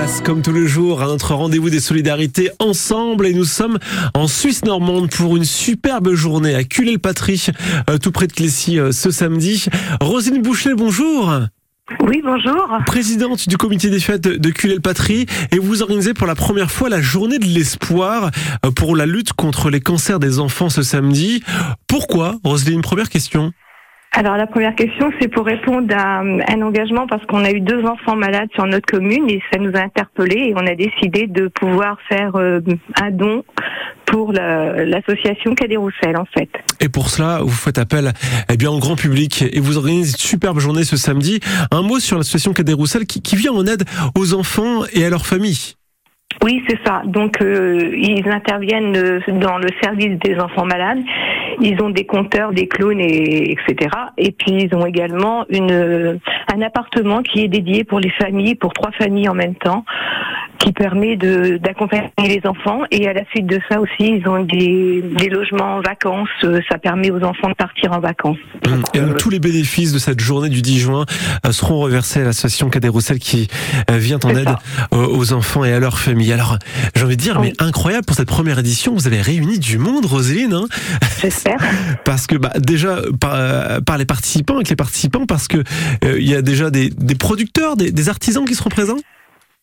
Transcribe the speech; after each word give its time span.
place, 0.00 0.22
comme 0.22 0.40
tous 0.40 0.52
les 0.52 0.66
jours, 0.66 1.02
à 1.02 1.06
notre 1.06 1.34
rendez-vous 1.34 1.68
des 1.68 1.78
solidarités 1.78 2.50
ensemble. 2.58 3.26
Et 3.26 3.34
nous 3.34 3.44
sommes 3.44 3.78
en 4.14 4.28
Suisse 4.28 4.64
normande 4.64 5.10
pour 5.10 5.36
une 5.36 5.44
superbe 5.44 6.14
journée 6.14 6.54
à 6.54 6.64
Culé-le-Patrie, 6.64 7.48
euh, 7.90 7.98
tout 7.98 8.10
près 8.10 8.26
de 8.26 8.32
Clécy, 8.32 8.78
euh, 8.78 8.92
ce 8.92 9.10
samedi. 9.10 9.66
Rosine 10.00 10.40
Bouchelet, 10.40 10.74
bonjour. 10.74 11.34
Oui, 12.00 12.22
bonjour. 12.24 12.66
Présidente 12.86 13.46
du 13.46 13.58
comité 13.58 13.90
des 13.90 14.00
fêtes 14.00 14.22
de 14.22 14.50
Culé-le-Patrie. 14.50 15.26
Et 15.52 15.58
vous 15.58 15.82
organisez 15.82 16.14
pour 16.14 16.26
la 16.26 16.34
première 16.34 16.70
fois 16.70 16.88
la 16.88 17.02
journée 17.02 17.38
de 17.38 17.44
l'espoir 17.44 18.30
euh, 18.64 18.70
pour 18.70 18.96
la 18.96 19.04
lutte 19.04 19.34
contre 19.34 19.68
les 19.68 19.80
cancers 19.80 20.18
des 20.18 20.38
enfants 20.38 20.70
ce 20.70 20.82
samedi. 20.82 21.42
Pourquoi, 21.88 22.36
Roselyne? 22.42 22.80
Première 22.80 23.10
question. 23.10 23.52
Alors 24.12 24.36
la 24.36 24.48
première 24.48 24.74
question, 24.74 25.12
c'est 25.20 25.28
pour 25.28 25.46
répondre 25.46 25.94
à 25.96 26.18
un 26.18 26.62
engagement 26.62 27.06
parce 27.06 27.24
qu'on 27.26 27.44
a 27.44 27.52
eu 27.52 27.60
deux 27.60 27.84
enfants 27.84 28.16
malades 28.16 28.48
sur 28.54 28.66
notre 28.66 28.86
commune 28.86 29.30
et 29.30 29.40
ça 29.52 29.58
nous 29.60 29.70
a 29.76 29.82
interpellés 29.82 30.48
et 30.48 30.54
on 30.56 30.66
a 30.66 30.74
décidé 30.74 31.28
de 31.28 31.46
pouvoir 31.46 31.96
faire 32.08 32.34
euh, 32.34 32.60
un 33.00 33.10
don 33.12 33.44
pour 34.06 34.32
l'association 34.32 35.54
Cadet 35.54 35.76
Roussel 35.76 36.16
en 36.16 36.24
fait. 36.24 36.50
Et 36.80 36.88
pour 36.88 37.08
cela, 37.08 37.38
vous 37.42 37.50
faites 37.50 37.78
appel 37.78 38.12
eh 38.52 38.56
bien, 38.56 38.70
au 38.70 38.80
grand 38.80 38.96
public 38.96 39.44
et 39.52 39.60
vous 39.60 39.78
organisez 39.78 40.10
une 40.10 40.18
superbe 40.18 40.58
journée 40.58 40.82
ce 40.82 40.96
samedi. 40.96 41.38
Un 41.70 41.82
mot 41.82 42.00
sur 42.00 42.16
l'association 42.16 42.52
Cadet 42.52 42.72
Roussel 42.72 43.06
qui, 43.06 43.22
qui 43.22 43.36
vient 43.36 43.52
en 43.52 43.64
aide 43.66 43.84
aux 44.18 44.34
enfants 44.34 44.82
et 44.92 45.04
à 45.04 45.10
leurs 45.10 45.26
familles. 45.26 45.76
Oui, 46.42 46.62
c'est 46.68 46.78
ça. 46.86 47.02
Donc, 47.04 47.42
euh, 47.42 47.94
ils 47.96 48.26
interviennent 48.28 48.96
euh, 48.96 49.20
dans 49.28 49.58
le 49.58 49.68
service 49.82 50.18
des 50.20 50.38
enfants 50.38 50.64
malades. 50.64 51.02
Ils 51.60 51.80
ont 51.82 51.90
des 51.90 52.06
compteurs, 52.06 52.52
des 52.52 52.66
clones, 52.66 53.00
et, 53.00 53.52
etc. 53.52 53.90
Et 54.16 54.32
puis, 54.32 54.52
ils 54.52 54.74
ont 54.74 54.86
également 54.86 55.44
une, 55.48 56.20
un 56.52 56.62
appartement 56.62 57.22
qui 57.22 57.44
est 57.44 57.48
dédié 57.48 57.84
pour 57.84 58.00
les 58.00 58.10
familles, 58.10 58.54
pour 58.54 58.72
trois 58.72 58.92
familles 58.92 59.28
en 59.28 59.34
même 59.34 59.54
temps 59.54 59.84
qui 60.60 60.72
permet 60.72 61.16
d'accompagner 61.16 62.10
les 62.18 62.40
enfants. 62.44 62.82
Et 62.90 63.08
à 63.08 63.12
la 63.12 63.24
suite 63.30 63.46
de 63.46 63.58
ça 63.68 63.80
aussi, 63.80 64.18
ils 64.18 64.28
ont 64.28 64.44
des, 64.44 65.02
des 65.02 65.28
logements 65.28 65.76
en 65.76 65.80
vacances. 65.80 66.28
Ça 66.68 66.78
permet 66.78 67.10
aux 67.10 67.22
enfants 67.22 67.48
de 67.48 67.54
partir 67.54 67.92
en 67.92 68.00
vacances. 68.00 68.36
Mmh. 68.66 68.82
et 68.94 69.00
donc, 69.00 69.16
tous 69.16 69.30
les 69.30 69.40
bénéfices 69.40 69.92
de 69.92 69.98
cette 69.98 70.20
journée 70.20 70.50
du 70.50 70.62
10 70.62 70.78
juin 70.78 71.06
euh, 71.46 71.52
seront 71.52 71.80
reversés 71.80 72.20
à 72.20 72.24
l'association 72.24 72.68
Cadet 72.68 72.88
Roussel 72.88 73.18
qui 73.18 73.48
euh, 73.90 73.96
vient 73.96 74.18
en 74.22 74.30
aide 74.30 74.50
euh, 74.92 75.06
aux 75.06 75.32
enfants 75.32 75.64
et 75.64 75.72
à 75.72 75.80
leurs 75.80 75.98
familles. 75.98 76.32
Alors, 76.32 76.58
j'ai 76.94 77.04
envie 77.04 77.16
de 77.16 77.22
dire, 77.22 77.40
mais 77.40 77.54
incroyable 77.58 78.04
pour 78.04 78.16
cette 78.16 78.28
première 78.28 78.58
édition, 78.58 78.94
vous 78.94 79.06
avez 79.06 79.22
réuni 79.22 79.58
du 79.58 79.78
monde, 79.78 80.04
Roselyne. 80.04 80.52
Hein 80.52 80.66
J'espère. 81.20 81.58
parce 82.04 82.26
que 82.26 82.36
bah, 82.36 82.52
déjà 82.58 82.98
par, 83.18 83.82
par, 83.82 83.98
les 83.98 84.04
participants, 84.04 84.56
avec 84.56 84.68
les 84.68 84.76
participants, 84.76 85.24
parce 85.26 85.48
que 85.48 85.64
il 86.02 86.28
y 86.28 86.34
a 86.34 86.42
déjà 86.42 86.70
des, 86.70 86.90
des 86.90 87.14
producteurs, 87.14 87.76
des, 87.76 87.92
des 87.92 88.08
artisans 88.08 88.44
qui 88.44 88.54
seront 88.54 88.70
présents? 88.70 88.98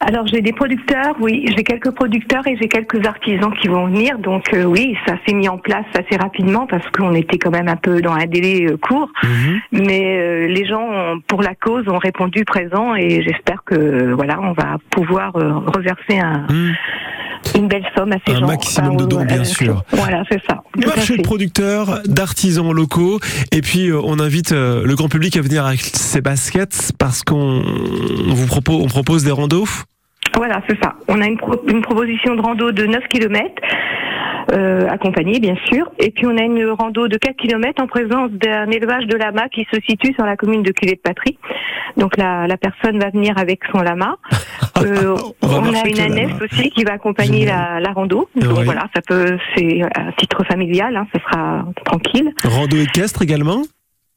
Alors 0.00 0.26
j'ai 0.26 0.42
des 0.42 0.52
producteurs, 0.52 1.16
oui, 1.20 1.46
j'ai 1.56 1.64
quelques 1.64 1.90
producteurs 1.90 2.46
et 2.46 2.58
j'ai 2.60 2.68
quelques 2.68 3.06
artisans 3.06 3.52
qui 3.54 3.68
vont 3.68 3.86
venir. 3.86 4.18
Donc 4.18 4.52
euh, 4.52 4.64
oui, 4.64 4.94
ça 5.06 5.14
s'est 5.26 5.32
mis 5.32 5.48
en 5.48 5.56
place 5.56 5.86
assez 5.94 6.16
rapidement 6.20 6.66
parce 6.66 6.86
qu'on 6.90 7.14
était 7.14 7.38
quand 7.38 7.50
même 7.50 7.68
un 7.68 7.76
peu 7.76 8.02
dans 8.02 8.12
un 8.12 8.26
délai 8.26 8.66
euh, 8.66 8.76
court. 8.76 9.10
Mhm. 9.22 9.60
Mais 9.72 10.18
euh, 10.18 10.48
les 10.48 10.66
gens, 10.66 11.16
pour 11.26 11.40
la 11.40 11.54
cause, 11.54 11.88
ont 11.88 11.96
répondu 11.96 12.44
présent 12.44 12.94
et 12.94 13.22
j'espère 13.22 13.64
que 13.64 14.12
voilà, 14.12 14.38
on 14.42 14.52
va 14.52 14.76
pouvoir 14.90 15.32
reverser 15.32 16.18
un. 16.18 16.46
Mhm. 16.50 16.74
Une 17.54 17.68
belle 17.68 17.84
somme 17.96 18.12
à 18.12 18.16
ces 18.26 18.34
un 18.34 18.40
gens. 18.40 18.44
Un 18.44 18.48
maximum 18.48 18.96
de 18.96 19.04
dons, 19.04 19.24
bien 19.24 19.44
sûr. 19.44 19.82
Voilà, 19.92 20.22
c'est 20.30 20.40
ça. 20.48 20.62
Marché 20.84 21.16
de 21.16 21.22
producteurs, 21.22 22.00
d'artisans 22.06 22.72
locaux, 22.72 23.18
et 23.52 23.60
puis 23.60 23.90
on 23.92 24.18
invite 24.20 24.52
le 24.52 24.94
grand 24.94 25.08
public 25.08 25.36
à 25.36 25.40
venir 25.40 25.66
avec 25.66 25.80
ses 25.80 26.20
baskets 26.20 26.92
parce 26.98 27.22
qu'on 27.22 27.62
vous 28.28 28.46
propose, 28.46 28.82
on 28.82 28.88
propose 28.88 29.24
des 29.24 29.30
randos. 29.30 29.66
Voilà, 30.34 30.60
c'est 30.68 30.78
ça. 30.82 30.94
On 31.08 31.20
a 31.22 31.26
une, 31.26 31.38
une, 31.68 31.82
proposition 31.82 32.34
de 32.34 32.42
rando 32.42 32.70
de 32.70 32.84
9 32.84 33.04
km, 33.08 33.42
euh, 34.56 35.38
bien 35.40 35.56
sûr, 35.70 35.90
et 35.98 36.10
puis 36.10 36.26
on 36.26 36.36
a 36.36 36.42
une 36.42 36.66
rando 36.70 37.08
de 37.08 37.16
4 37.16 37.36
km 37.36 37.82
en 37.82 37.86
présence 37.86 38.30
d'un 38.30 38.70
élevage 38.70 39.06
de 39.06 39.16
lama 39.16 39.48
qui 39.48 39.66
se 39.72 39.80
situe 39.88 40.14
sur 40.14 40.24
la 40.24 40.36
commune 40.36 40.62
de 40.62 40.72
Culé-de-Patrie. 40.72 41.38
Donc 41.96 42.16
la, 42.16 42.46
la, 42.46 42.56
personne 42.56 42.98
va 42.98 43.10
venir 43.10 43.38
avec 43.38 43.60
son 43.72 43.80
lama. 43.80 44.16
Euh, 44.82 45.16
on, 45.40 45.74
a 45.74 45.88
une 45.88 46.00
ânesse 46.00 46.38
aussi 46.38 46.68
qui 46.68 46.84
va 46.84 46.92
accompagner 46.92 47.46
la, 47.46 47.80
la, 47.80 47.92
rando. 47.92 48.28
Donc 48.36 48.58
voilà, 48.64 48.84
ça 48.94 49.00
peut, 49.00 49.38
c'est 49.56 49.80
à 49.80 50.12
titre 50.18 50.44
familial, 50.44 50.94
hein, 50.94 51.06
ça 51.14 51.18
sera 51.22 51.64
tranquille. 51.86 52.30
Rando 52.44 52.76
équestre 52.76 53.22
également? 53.22 53.62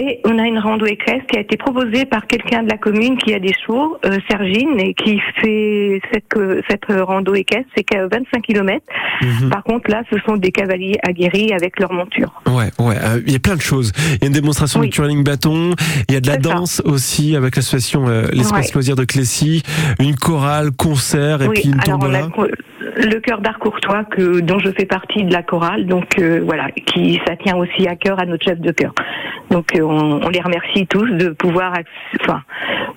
Et 0.00 0.20
on 0.24 0.38
a 0.38 0.46
une 0.46 0.58
rando 0.58 0.86
équestre 0.86 1.26
qui 1.26 1.36
a 1.36 1.40
été 1.40 1.58
proposée 1.58 2.06
par 2.06 2.26
quelqu'un 2.26 2.62
de 2.62 2.70
la 2.70 2.78
commune 2.78 3.18
qui 3.18 3.34
a 3.34 3.38
des 3.38 3.52
chevaux, 3.52 3.98
euh, 4.06 4.16
Sergine, 4.30 4.80
et 4.80 4.94
qui 4.94 5.20
fait 5.40 6.00
cette, 6.10 6.38
cette 6.70 6.86
rando 6.88 7.34
équestre, 7.34 7.68
c'est 7.76 7.84
qu'à 7.84 8.06
25 8.06 8.40
km. 8.40 8.82
Mhm. 9.20 9.50
Par 9.50 9.62
contre, 9.62 9.90
là, 9.90 10.02
ce 10.10 10.18
sont 10.20 10.36
des 10.36 10.52
cavaliers 10.52 10.96
aguerris 11.02 11.52
avec 11.52 11.78
leur 11.78 11.92
monture. 11.92 12.32
Ouais, 12.46 12.70
ouais, 12.78 12.96
euh, 12.96 13.20
il 13.26 13.32
y 13.32 13.36
a 13.36 13.40
plein 13.40 13.56
de 13.56 13.60
choses. 13.60 13.92
Il 14.14 14.22
y 14.22 14.24
a 14.24 14.26
une 14.28 14.32
démonstration 14.32 14.80
de 14.80 14.86
curling 14.86 15.22
bâton, 15.22 15.74
il 16.08 16.14
y 16.14 16.16
a 16.16 16.20
de 16.20 16.28
la 16.28 16.38
danse 16.38 16.80
aussi 16.86 17.36
avec 17.36 17.56
l'association 17.56 18.08
euh, 18.08 18.26
L'Espace 18.32 18.72
Loisir 18.72 18.96
de 18.96 19.04
Clécy, 19.04 19.62
une 19.98 20.16
chorale, 20.16 20.70
concert, 20.70 21.42
et 21.42 21.48
puis 21.48 21.68
une 21.68 21.78
tombola 21.78 22.28
le 22.96 23.20
cœur 23.20 23.40
d'art 23.40 23.58
courtois 23.58 24.04
que 24.04 24.40
dont 24.40 24.58
je 24.58 24.70
fais 24.70 24.86
partie 24.86 25.24
de 25.24 25.32
la 25.32 25.42
chorale, 25.42 25.86
donc 25.86 26.18
euh, 26.18 26.40
voilà, 26.44 26.70
qui 26.86 27.20
ça 27.26 27.36
tient 27.36 27.56
aussi 27.56 27.86
à 27.86 27.96
cœur 27.96 28.18
à 28.18 28.26
notre 28.26 28.44
chef 28.44 28.60
de 28.60 28.72
chœur. 28.72 28.94
Donc 29.50 29.74
euh, 29.74 29.82
on, 29.82 30.22
on, 30.22 30.28
les 30.28 30.40
remercie 30.40 30.86
tous 30.86 31.06
de 31.06 31.30
pouvoir, 31.30 31.74
enfin, 32.20 32.42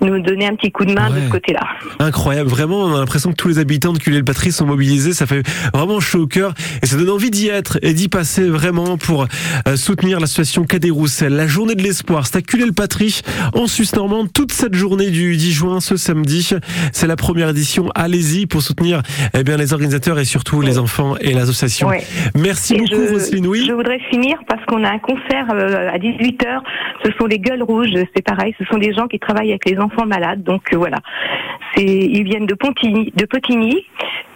nous 0.01 0.19
donner 0.19 0.47
un 0.47 0.55
petit 0.55 0.71
coup 0.71 0.85
de 0.85 0.93
main 0.93 1.09
de 1.09 1.19
ce 1.21 1.29
côté-là. 1.29 1.61
Incroyable, 1.99 2.49
vraiment, 2.49 2.81
on 2.81 2.95
a 2.95 2.99
l'impression 2.99 3.31
que 3.31 3.35
tous 3.35 3.47
les 3.47 3.59
habitants 3.59 3.93
de 3.93 3.97
Culé-le-Patrie 3.97 4.51
sont 4.51 4.65
mobilisés, 4.65 5.13
ça 5.13 5.25
fait 5.25 5.43
vraiment 5.73 5.99
chaud 5.99 6.23
au 6.23 6.27
cœur 6.27 6.53
et 6.81 6.85
ça 6.85 6.97
donne 6.97 7.09
envie 7.09 7.31
d'y 7.31 7.49
être 7.49 7.79
et 7.81 7.93
d'y 7.93 8.09
passer 8.09 8.47
vraiment 8.47 8.97
pour 8.97 9.27
euh, 9.67 9.75
soutenir 9.75 10.19
l'association 10.19 10.63
Cadet 10.63 10.89
Roussel. 10.89 11.33
La 11.33 11.47
journée 11.47 11.75
de 11.75 11.81
l'espoir, 11.81 12.27
c'est 12.27 12.37
à 12.37 12.41
Culé-le-Patrie 12.41 13.21
en 13.53 13.67
Suisse 13.67 13.95
normande 13.95 14.31
toute 14.31 14.51
cette 14.51 14.75
journée 14.75 15.09
du 15.09 15.35
10 15.35 15.51
juin 15.51 15.79
ce 15.79 15.97
samedi. 15.97 16.51
C'est 16.91 17.07
la 17.07 17.15
première 17.15 17.49
édition. 17.49 17.89
Allez-y 17.95 18.45
pour 18.45 18.61
soutenir 18.61 19.01
eh 19.33 19.43
bien 19.43 19.57
les 19.57 19.73
organisateurs 19.73 20.19
et 20.19 20.25
surtout 20.25 20.61
les 20.61 20.77
enfants 20.77 21.15
et 21.19 21.33
l'association. 21.33 21.89
Merci 22.35 22.75
beaucoup 22.75 23.07
je, 23.07 23.13
Roselyne. 23.13 23.47
Oui. 23.47 23.65
Je 23.67 23.73
voudrais 23.73 23.99
finir 24.09 24.37
parce 24.47 24.63
qu'on 24.65 24.83
a 24.83 24.89
un 24.89 24.99
concert 24.99 25.47
euh, 25.51 25.89
à 25.89 25.97
18h. 25.97 26.42
Ce 27.03 27.11
sont 27.17 27.25
les 27.25 27.39
gueules 27.39 27.63
rouges, 27.63 27.89
c'est 28.15 28.23
pareil, 28.23 28.55
ce 28.57 28.65
sont 28.65 28.77
des 28.77 28.93
gens 28.93 29.07
qui 29.07 29.19
travaillent 29.19 29.49
avec 29.49 29.69
les 29.69 29.77
enfants 29.77 30.05
malades. 30.05 30.43
Donc 30.43 30.61
euh, 30.73 30.77
voilà, 30.77 30.99
c'est 31.75 31.83
ils 31.85 32.23
viennent 32.23 32.45
de 32.45 32.53
Pontigny, 32.53 33.11
de 33.15 33.25
Potigny 33.25 33.85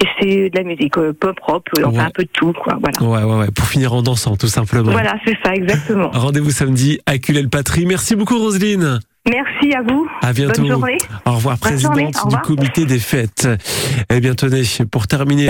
et 0.02 0.08
c'est 0.20 0.50
de 0.50 0.58
la 0.58 0.64
musique 0.64 0.98
euh, 0.98 1.14
pop 1.14 1.40
rock, 1.42 1.66
enfin 1.84 2.06
un 2.06 2.10
peu 2.10 2.24
de 2.24 2.30
tout 2.34 2.54
quoi. 2.54 2.78
Voilà. 2.80 3.24
Ouais 3.24 3.32
ouais 3.32 3.40
ouais, 3.40 3.52
pour 3.52 3.66
finir 3.66 3.94
en 3.94 4.02
dansant 4.02 4.36
tout 4.36 4.48
simplement. 4.48 4.92
Voilà, 4.92 5.16
c'est 5.26 5.38
ça 5.44 5.54
exactement. 5.54 6.10
Rendez-vous 6.14 6.52
samedi 6.52 7.00
à 7.06 7.18
Culel-Patrie. 7.18 7.86
Merci 7.86 8.16
beaucoup 8.16 8.38
Roselyne. 8.38 9.00
Merci 9.30 9.74
à 9.74 9.82
vous. 9.82 10.08
À 10.22 10.32
bientôt. 10.32 10.62
Bonne 10.62 10.72
journée. 10.72 10.98
Au 11.26 11.34
revoir, 11.34 11.58
présidente 11.58 12.16
du 12.30 12.38
comité 12.38 12.86
des 12.86 13.00
fêtes. 13.00 13.48
Eh 14.10 14.22
bien, 14.22 14.36
tenez, 14.36 14.64
pour 14.90 15.08
terminer. 15.08 15.46